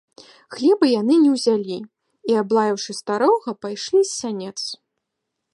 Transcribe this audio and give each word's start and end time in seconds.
Хлеба 0.53 0.85
яны 0.99 1.17
не 1.25 1.29
ўзялі 1.35 1.77
і, 1.77 2.31
аблаяўшы 2.43 2.91
старога, 3.03 3.49
пайшлі 3.67 4.01
з 4.05 4.11
сянец. 4.19 4.59